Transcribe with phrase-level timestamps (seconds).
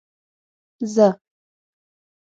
[0.93, 1.07] زه.